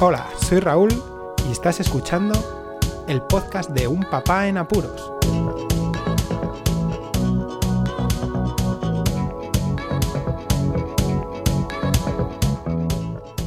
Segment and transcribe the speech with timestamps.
[0.00, 0.90] Hola, soy Raúl
[1.48, 2.32] y estás escuchando
[3.08, 5.12] el podcast de Un Papá en Apuros.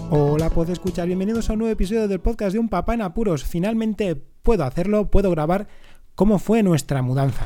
[0.10, 1.08] Hola, puedo escuchar.
[1.08, 3.46] Bienvenidos a un nuevo episodio del podcast de Un Papá en Apuros.
[3.46, 5.70] Finalmente puedo hacerlo, puedo grabar
[6.16, 7.46] cómo fue nuestra mudanza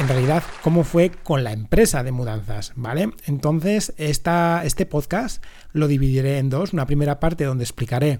[0.00, 3.10] en realidad cómo fue con la empresa de mudanzas, ¿vale?
[3.26, 6.72] Entonces, esta, este podcast lo dividiré en dos.
[6.72, 8.18] Una primera parte donde explicaré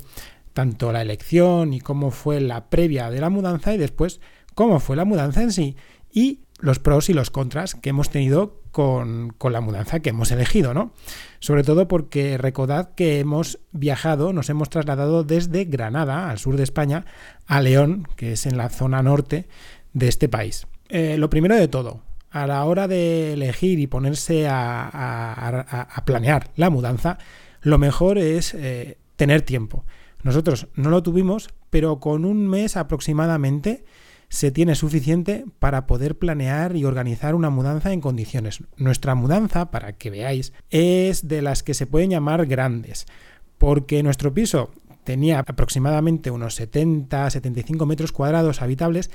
[0.53, 4.21] tanto la elección y cómo fue la previa de la mudanza y después
[4.55, 5.77] cómo fue la mudanza en sí
[6.13, 10.31] y los pros y los contras que hemos tenido con, con, la mudanza que hemos
[10.31, 10.93] elegido, ¿no?
[11.41, 16.63] Sobre todo porque recordad que hemos viajado, nos hemos trasladado desde Granada, al sur de
[16.63, 17.05] España,
[17.47, 19.47] a León, que es en la zona norte
[19.95, 20.67] de este país.
[20.91, 26.69] Eh, lo primero de todo, a la hora de elegir y ponerse a, planear la
[26.69, 27.19] mudanza,
[27.63, 29.85] lo mejor es eh, tener tiempo.
[30.23, 33.85] Nosotros no lo tuvimos, pero con un mes aproximadamente
[34.29, 38.65] se tiene suficiente para poder planear y organizar una mudanza en condiciones.
[38.77, 43.07] Nuestra mudanza, para que veáis, es de las que se pueden llamar grandes,
[43.59, 44.71] porque nuestro piso
[45.05, 49.11] tenía aproximadamente unos 70-75 metros cuadrados habitables,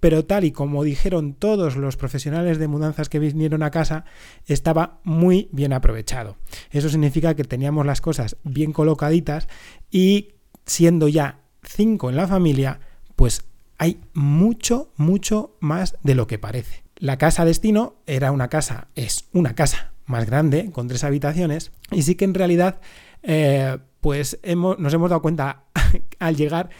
[0.00, 4.04] pero tal y como dijeron todos los profesionales de mudanzas que vinieron a casa,
[4.46, 6.36] estaba muy bien aprovechado.
[6.70, 9.48] Eso significa que teníamos las cosas bien colocaditas
[9.90, 10.30] y
[10.66, 12.80] siendo ya cinco en la familia,
[13.16, 13.44] pues
[13.78, 16.82] hay mucho, mucho más de lo que parece.
[16.96, 22.02] La casa destino era una casa, es una casa más grande, con tres habitaciones, y
[22.02, 22.80] sí que en realidad,
[23.22, 25.64] eh, pues nos hemos dado cuenta
[26.18, 26.70] al llegar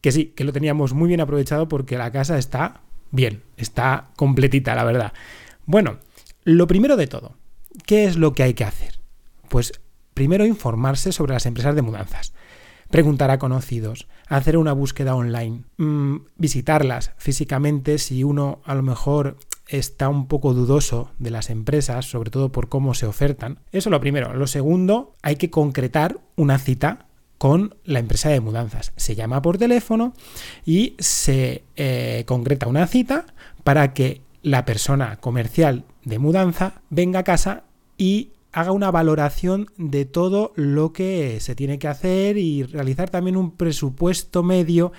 [0.00, 4.74] que sí, que lo teníamos muy bien aprovechado porque la casa está bien, está completita,
[4.74, 5.12] la verdad.
[5.66, 5.98] Bueno,
[6.44, 7.36] lo primero de todo,
[7.86, 8.98] ¿qué es lo que hay que hacer?
[9.48, 9.72] Pues
[10.14, 12.32] primero informarse sobre las empresas de mudanzas,
[12.90, 19.36] preguntar a conocidos, hacer una búsqueda online, mm, visitarlas físicamente si uno a lo mejor
[19.68, 23.60] está un poco dudoso de las empresas, sobre todo por cómo se ofertan.
[23.70, 24.34] Eso es lo primero.
[24.34, 27.06] Lo segundo, hay que concretar una cita
[27.40, 28.92] con la empresa de mudanzas.
[28.96, 30.12] Se llama por teléfono
[30.66, 33.24] y se eh, concreta una cita
[33.64, 37.64] para que la persona comercial de mudanza venga a casa
[37.96, 43.38] y haga una valoración de todo lo que se tiene que hacer y realizar también
[43.38, 44.92] un presupuesto medio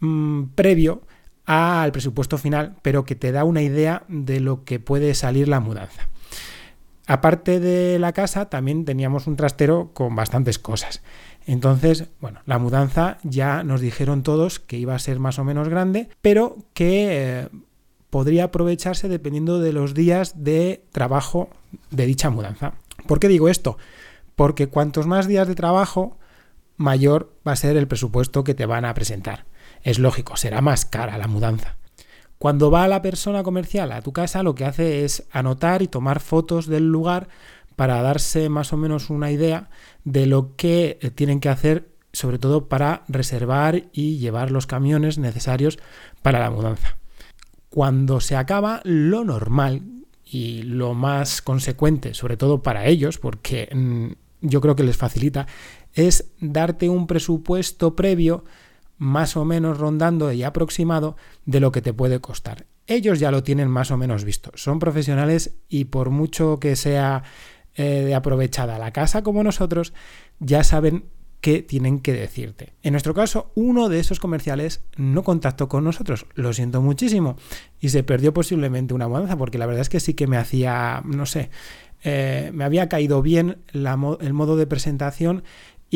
[0.00, 1.02] mm, previo
[1.44, 5.60] al presupuesto final, pero que te da una idea de lo que puede salir la
[5.60, 6.08] mudanza.
[7.06, 11.02] Aparte de la casa, también teníamos un trastero con bastantes cosas.
[11.46, 15.68] Entonces, bueno, la mudanza ya nos dijeron todos que iba a ser más o menos
[15.68, 17.48] grande, pero que eh,
[18.08, 21.50] podría aprovecharse dependiendo de los días de trabajo
[21.90, 22.74] de dicha mudanza.
[23.06, 23.76] ¿Por qué digo esto?
[24.34, 26.16] Porque cuantos más días de trabajo,
[26.76, 29.44] mayor va a ser el presupuesto que te van a presentar.
[29.82, 31.76] Es lógico, será más cara la mudanza.
[32.38, 36.20] Cuando va la persona comercial a tu casa, lo que hace es anotar y tomar
[36.20, 37.28] fotos del lugar
[37.76, 39.70] para darse más o menos una idea
[40.04, 45.18] de lo que eh, tienen que hacer, sobre todo para reservar y llevar los camiones
[45.18, 45.78] necesarios
[46.22, 46.96] para la mudanza.
[47.70, 49.82] Cuando se acaba, lo normal
[50.24, 54.12] y lo más consecuente, sobre todo para ellos, porque mm,
[54.42, 55.46] yo creo que les facilita,
[55.92, 58.44] es darte un presupuesto previo
[58.98, 62.66] más o menos rondando y aproximado de lo que te puede costar.
[62.86, 64.50] Ellos ya lo tienen más o menos visto.
[64.54, 67.22] Son profesionales y por mucho que sea
[67.76, 69.94] eh, de aprovechada la casa como nosotros,
[70.38, 71.06] ya saben
[71.40, 72.72] qué tienen que decirte.
[72.82, 77.36] En nuestro caso, uno de esos comerciales no contactó con nosotros, lo siento muchísimo,
[77.80, 81.02] y se perdió posiblemente una mudanza, porque la verdad es que sí que me hacía,
[81.04, 81.50] no sé,
[82.02, 85.42] eh, me había caído bien el modo de presentación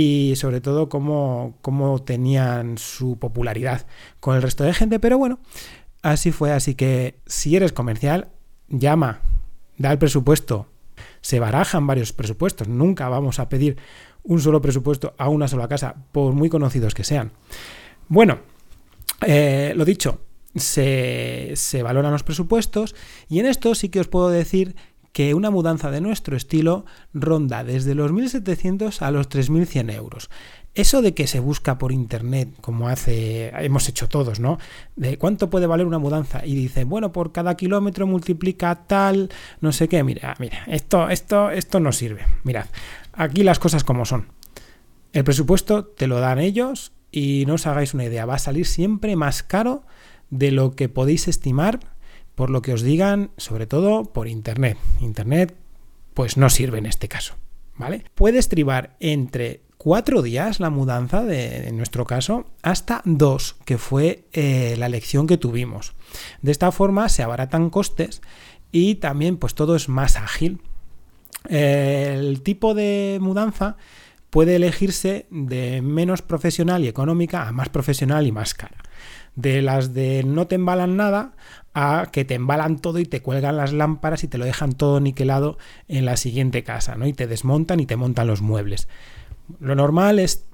[0.01, 3.85] y sobre todo cómo, cómo tenían su popularidad
[4.21, 5.41] con el resto de gente, pero bueno,
[6.03, 8.29] así fue, así que si eres comercial,
[8.69, 9.23] llama,
[9.77, 10.69] da el presupuesto,
[11.21, 12.69] se barajan varios presupuestos.
[12.69, 13.77] Nunca vamos a pedir
[14.23, 17.33] un solo presupuesto a una sola casa, por muy conocidos que sean.
[18.07, 18.39] Bueno,
[19.27, 20.21] eh, lo dicho,
[20.55, 22.95] se, se valoran los presupuestos
[23.29, 24.77] y en esto sí que os puedo decir
[25.13, 30.31] que una mudanza de nuestro estilo ronda desde los 1.700 a los 3.100 euros.
[30.75, 34.59] Eso de que se busca por internet, como hace, hemos hecho todos, ¿no?
[34.95, 39.73] De cuánto puede valer una mudanza y dice, bueno, por cada kilómetro multiplica tal, no
[39.73, 40.05] sé qué.
[40.05, 42.25] Mira, mira, esto, esto, esto no sirve.
[42.45, 42.67] Mirad,
[43.13, 44.29] aquí las cosas como son.
[45.13, 48.67] El presupuesto te lo dan ellos y no os hagáis una idea, va a salir
[48.67, 49.83] siempre más caro
[50.31, 51.81] de lo que podéis estimar
[52.39, 54.79] por lo que os digan, sobre todo por internet.
[55.01, 55.57] Internet,
[56.15, 57.35] pues no sirve en este caso,
[57.75, 58.05] ¿vale?
[58.15, 64.29] Puede estribar entre cuatro días la mudanza, de, en nuestro caso, hasta dos, que fue
[64.33, 65.95] eh, la elección que tuvimos.
[66.41, 68.23] De esta forma se abaratan costes
[68.71, 70.63] y también pues todo es más ágil.
[71.49, 73.77] el tipo de mudanza
[74.31, 78.79] puede elegirse de menos profesional y económica a más profesional y más cara.
[79.39, 81.37] De las de no te embalan nada
[81.73, 84.99] a que te embalan todo y te cuelgan las lámparas y te lo dejan todo
[84.99, 87.07] niquelado en la siguiente casa, ¿no?
[87.07, 88.89] Y te desmontan y te montan los muebles.
[89.61, 90.45] Lo normal es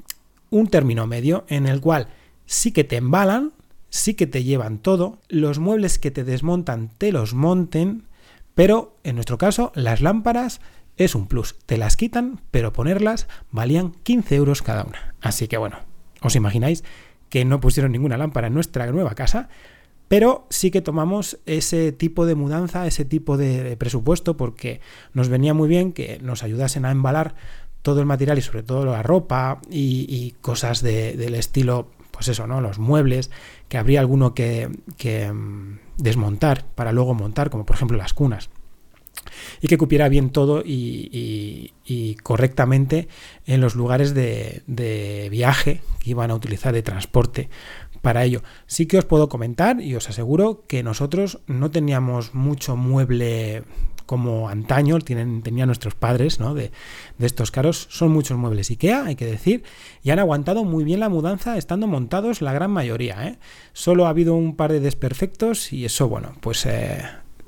[0.51, 2.09] un término medio en el cual
[2.45, 3.53] sí que te embalan,
[3.89, 8.05] sí que te llevan todo, los muebles que te desmontan te los monten,
[8.55, 10.61] pero en nuestro caso las lámparas
[10.99, 11.57] es un plus.
[11.65, 15.15] Te las quitan, pero ponerlas valían 15 euros cada una.
[15.23, 15.79] Así que bueno,
[16.21, 16.85] os imagináis
[17.35, 19.49] que no pusieron ninguna lámpara en nuestra nueva casa,
[20.07, 24.81] pero sí que tomamos ese tipo de mudanza, ese tipo de, presupuesto, porque
[25.15, 27.35] nos venía muy bien que nos ayudasen a embalar
[27.83, 32.61] todo el material y sobre todo la ropa y, cosas del estilo, pues eso, ¿no?
[32.61, 33.33] Los muebles,
[33.69, 38.49] que habría alguno que, mm, desmontar para luego montar, como por ejemplo las cunas
[39.61, 41.73] y que cupiera bien todo y,
[42.23, 43.09] correctamente
[43.47, 47.49] en los lugares de, de, viaje que iban a utilizar de transporte
[48.03, 48.43] para ello.
[48.67, 53.65] Sí que os puedo comentar y os aseguro que nosotros no teníamos mucho mueble
[54.07, 56.55] como antaño tienen, tenían nuestros padres ¿no?
[56.55, 56.71] de,
[57.19, 57.87] estos caros.
[57.91, 59.65] Son muchos muebles IKEA, hay que decir,
[60.03, 63.27] y han aguantado muy bien la mudanza estando montados la gran mayoría.
[63.27, 63.39] ¿eh?
[63.73, 67.03] Solo ha habido un par de desperfectos y eso, bueno, pues eh,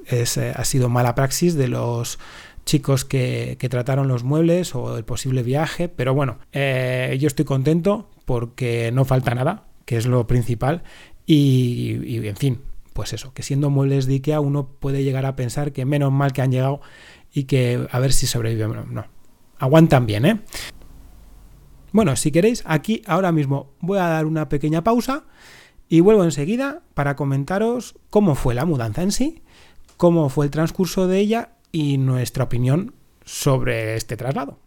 [0.06, 2.19] es, eh, ha sido mala praxis de los
[2.64, 8.91] chicos que, trataron los muebles o el posible viaje, pero bueno, yo estoy contento porque
[8.93, 10.82] no falta nada, que es lo principal,
[11.26, 12.61] y, y en fin,
[12.97, 16.32] pues eso, que siendo muebles de IKEA uno puede llegar a pensar que menos mal
[16.32, 16.81] que han llegado
[17.31, 18.73] y que a ver si sobreviven.
[18.73, 19.05] No, no.
[19.58, 20.41] aguantan bien, ¿eh?
[21.93, 25.25] Bueno, si queréis, aquí ahora mismo voy a dar una pequeña pausa
[25.91, 29.43] y vuelvo enseguida para comentaros cómo fue la mudanza en sí,
[29.96, 32.94] cómo fue el transcurso de ella y nuestra opinión
[33.25, 34.58] sobre este traslado.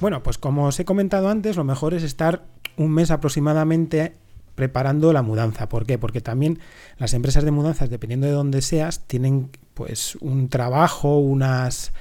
[0.00, 2.46] Bueno, pues como os he comentado antes, lo mejor es estar
[2.78, 4.16] un mes aproximadamente
[4.60, 5.70] preparando la mudanza.
[5.70, 5.96] ¿Por qué?
[5.96, 6.58] Porque también
[6.98, 11.94] las empresas de mudanzas, dependiendo de dónde seas, tienen pues un trabajo, unas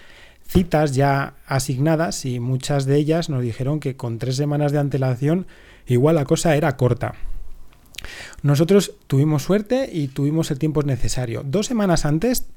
[0.46, 5.48] citas ya asignadas y muchas de ellas nos dijeron que con tres semanas de antelación
[5.88, 7.14] igual la cosa era corta.
[8.42, 11.44] Nosotros tuvimos suerte y tuvimos el tiempo necesario.
[11.46, 12.50] Dos semanas antes,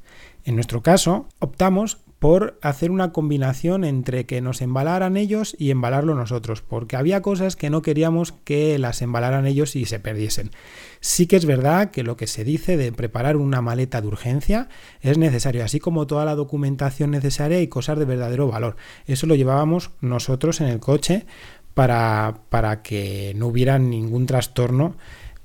[0.44, 6.14] en nuestro caso, optamos por hacer una combinación entre que nos embalaran ellos y embalarlo
[6.14, 10.52] nosotros, porque había cosas que no queríamos que las embalaran ellos y se perdiesen.
[11.00, 14.68] Sí que es verdad que lo que se dice de preparar una maleta de urgencia
[15.00, 18.76] es necesario, así como toda la documentación necesaria y cosas de verdadero valor.
[19.04, 21.26] Eso lo llevábamos nosotros en el coche
[21.74, 24.94] para, para que no hubiera ningún trastorno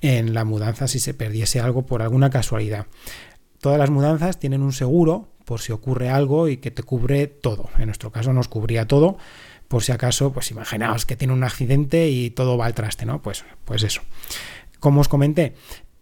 [0.01, 2.85] en la mudanza si se perdiese algo por alguna casualidad.
[3.61, 7.69] Todas las mudanzas tienen un seguro por si ocurre algo y que te cubre todo.
[7.79, 9.17] En nuestro caso nos cubría todo,
[9.69, 13.21] por si acaso, pues imaginaos que tiene un accidente y todo va al traste, ¿no?
[13.21, 14.01] Pues, pues eso.
[14.81, 15.55] Como os comenté,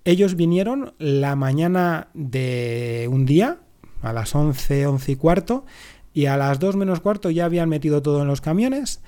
[0.04, 3.60] ellos vinieron la mañana de un día,
[4.02, 5.66] a las 11, 11 y cuarto,
[6.12, 9.02] y a las 2 menos cuarto ya habían metido todo en los camiones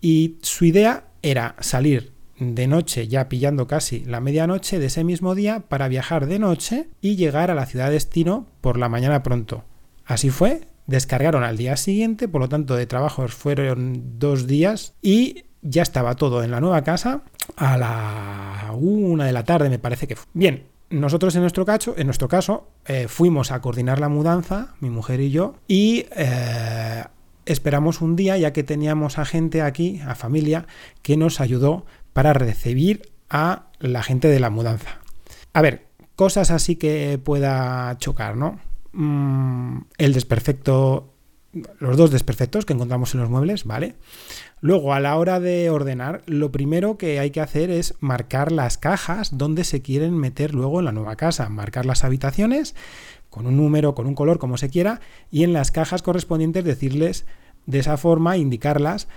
[0.00, 5.36] y su idea era salir de noche, ya pillando casi la medianoche de ese mismo
[5.36, 9.22] día, para viajar de noche y llegar a la ciudad de destino por la mañana
[9.22, 9.64] pronto.
[10.06, 15.44] Así fue, descargaron al día siguiente, por lo tanto de trabajos fueron dos días y
[15.62, 17.22] ya estaba todo en la nueva casa
[17.56, 20.26] a la una de la tarde me parece que fue.
[20.32, 24.90] Bien, nosotros en nuestro caso, en nuestro caso eh, fuimos a coordinar la mudanza, mi
[24.90, 27.04] mujer y yo, y eh,
[27.44, 30.66] esperamos un día ya que teníamos a gente aquí, a familia,
[31.02, 35.00] que nos ayudó para recibir a la gente de la mudanza.
[35.52, 38.60] A ver, cosas así que pueda chocar, ¿no?
[38.98, 41.12] Mm, el desperfecto,
[41.78, 43.96] los dos desperfectos que encontramos en los muebles, ¿vale?
[44.62, 48.78] Luego, a la hora de ordenar, lo primero que hay que hacer es marcar las
[48.78, 52.74] cajas donde se quieren meter luego en la nueva casa, marcar las habitaciones
[53.28, 55.00] con un número, con un color, como se quiera,
[55.30, 57.26] y en las cajas correspondientes decirles
[57.66, 59.08] de esa forma, indicarlas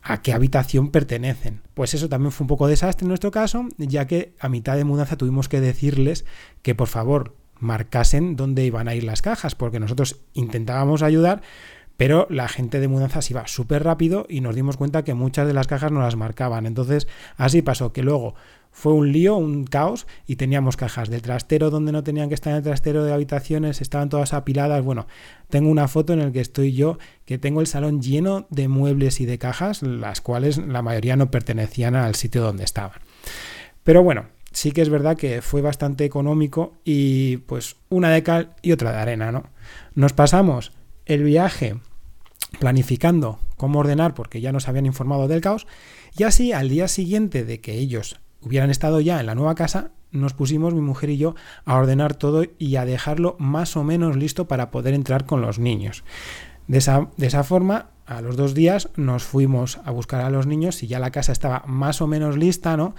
[0.00, 1.62] a qué habitación pertenecen.
[1.74, 4.84] Pues eso también fue un poco desastre en nuestro caso, ya que a mitad de
[4.84, 6.24] mudanza tuvimos que decirles
[6.62, 11.42] que por favor marcasen dónde iban a ir las cajas, porque nosotros intentábamos ayudar,
[11.96, 15.54] pero la gente de mudanzas iba súper rápido y nos dimos cuenta que muchas de
[15.54, 16.66] las cajas no las marcaban.
[16.66, 17.06] Entonces,
[17.36, 18.34] así pasó que luego
[18.72, 22.50] fue un lío, un caos y teníamos cajas del trastero donde no tenían que estar
[22.50, 24.82] en el trastero de habitaciones, estaban todas apiladas.
[24.82, 25.06] Bueno,
[25.48, 29.20] tengo una foto en la que estoy yo, que tengo el salón lleno de muebles
[29.20, 32.98] y de cajas, las cuales la mayoría no pertenecían al sitio donde estaban.
[33.84, 38.54] Pero bueno, sí que es verdad que fue bastante económico y pues una de cal
[38.62, 39.44] y otra de arena, ¿no?
[39.94, 40.72] Nos pasamos
[41.04, 41.76] el viaje
[42.60, 45.66] planificando cómo ordenar porque ya nos habían informado del caos
[46.16, 49.90] y así al día siguiente de que ellos hubieran estado ya en la nueva casa,
[50.12, 51.34] nos pusimos mi mujer y yo
[51.64, 55.58] a ordenar todo y a dejarlo más o menos listo para poder entrar con los
[55.58, 56.04] niños.
[56.68, 60.46] De esa, de esa forma, a los dos días nos fuimos a buscar a los
[60.46, 62.94] niños y ya la casa estaba más o menos lista, ¿no?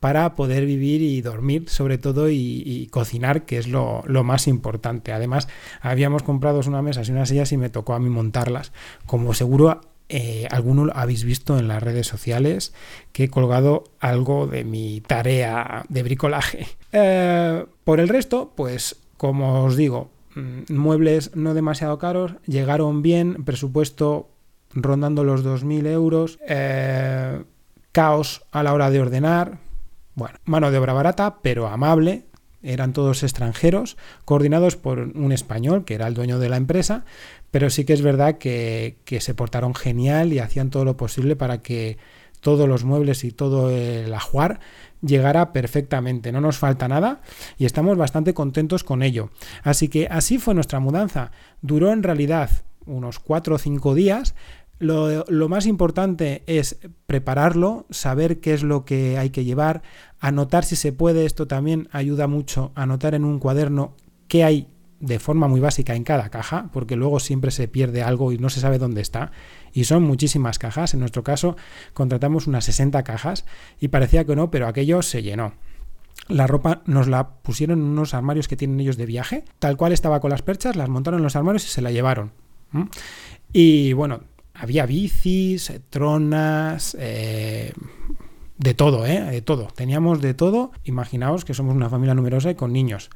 [0.00, 5.12] Para poder vivir y dormir, sobre todo, y, cocinar, que es lo, lo, más importante.
[5.12, 5.48] Además,
[5.80, 8.72] habíamos comprado una mesa y unas sillas y me tocó a mí montarlas.
[9.06, 12.72] Como seguro eh, alguno habéis visto en las redes sociales
[13.12, 16.66] que he colgado algo de mi tarea de bricolaje.
[16.90, 23.44] Eh, por el resto, pues como os digo, mm, muebles no demasiado caros, llegaron bien,
[23.44, 24.30] presupuesto
[24.82, 27.42] rondando los 2.000 euros, eh,
[27.92, 29.58] caos a la hora de ordenar,
[30.14, 32.26] bueno, mano de obra barata, pero amable,
[32.62, 37.04] eran todos extranjeros, coordinados por un español, que era el dueño de la empresa,
[37.50, 41.62] pero sí que es verdad que, se portaron genial y hacían todo lo posible para
[41.62, 41.98] que
[42.40, 44.60] todos los muebles y todo el ajuar
[45.02, 47.20] llegara perfectamente, no nos falta nada
[47.56, 49.30] y estamos bastante contentos con ello.
[49.62, 51.30] Así que así fue nuestra mudanza.
[51.62, 52.50] Duró en realidad
[52.86, 54.34] unos 4 o 5 días,
[54.78, 59.82] lo, más importante es prepararlo, saber qué es lo que hay que llevar,
[60.20, 63.94] anotar si se puede, esto también ayuda mucho, anotar en un cuaderno
[64.28, 64.68] qué hay
[65.00, 68.50] de forma muy básica en cada caja, porque luego siempre se pierde algo y no
[68.50, 69.30] se sabe dónde está.
[69.72, 71.56] Y son muchísimas cajas, en nuestro caso
[71.92, 73.44] contratamos unas 60 cajas
[73.80, 75.54] y parecía que no, pero aquello se llenó.
[76.28, 79.92] La ropa nos la pusieron en unos armarios que tienen ellos de viaje, tal cual
[79.92, 82.32] estaba con las perchas, las montaron en los armarios y se la llevaron.
[83.52, 84.20] Y bueno,
[84.58, 87.72] había bicis, tronas, eh,
[88.58, 89.22] de todo, ¿eh?
[89.22, 89.68] De todo.
[89.74, 90.72] Teníamos de todo.
[90.84, 93.10] Imaginaos que somos una familia numerosa y con niños.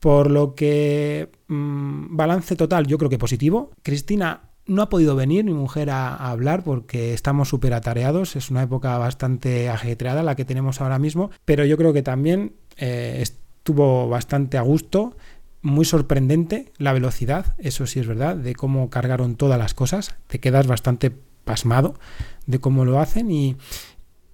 [0.00, 3.70] Por lo que mm, balance total, yo creo que positivo.
[3.82, 8.36] Cristina no ha podido venir mi mujer a, hablar porque estamos súper atareados.
[8.36, 11.30] Es una época bastante ajetreada la que tenemos ahora mismo.
[11.44, 15.14] Pero yo creo que también eh, estuvo bastante a gusto
[15.64, 20.14] muy sorprendente la velocidad, eso sí es verdad, de cómo cargaron todas las cosas.
[20.26, 21.94] Te quedas bastante pasmado
[22.46, 23.30] de cómo lo hacen.
[23.30, 23.56] Y,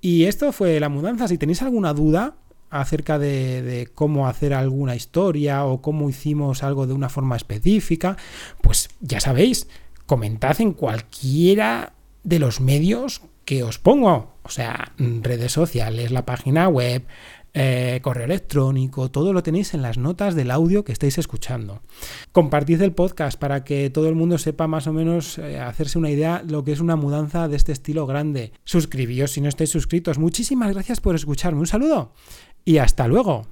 [0.01, 1.29] y esto fue la mudanza.
[1.29, 2.35] Si tenéis alguna duda
[2.69, 8.17] acerca de, de, cómo hacer alguna historia o cómo hicimos algo de una forma específica,
[8.61, 9.69] pues ya sabéis,
[10.07, 11.93] comentad en cualquiera
[12.25, 14.35] de los medios que os pongo.
[14.43, 17.05] O sea, redes sociales, la página web,
[17.55, 21.83] eh, correo electrónico, todo lo tenéis en las notas del audio que estáis escuchando.
[22.33, 26.11] Compartid el podcast para que todo el mundo sepa más o menos eh, hacerse una
[26.11, 28.53] idea de lo que es una mudanza de este estilo grande.
[28.65, 30.19] Suscribíos si no estáis suscritos.
[30.19, 31.61] Muchísimas gracias por escucharme.
[31.61, 32.13] Un saludo
[32.65, 33.47] y hasta luego.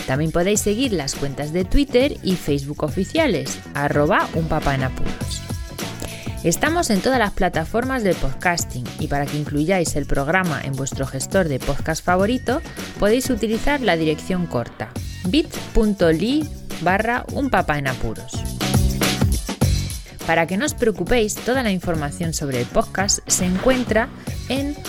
[0.08, 5.42] También podéis seguir las cuentas de Twitter y Facebook oficiales, arroba unpapaenapuros.
[6.44, 11.06] Estamos en todas las plataformas de podcasting y para que incluyáis el programa en vuestro
[11.06, 12.62] gestor de podcast favorito
[13.00, 14.90] podéis utilizar la dirección corta
[15.26, 16.48] bit.ly
[16.82, 18.32] barra un en apuros.
[20.26, 24.10] Para que no os preocupéis, toda la información sobre el podcast se encuentra
[24.50, 24.76] en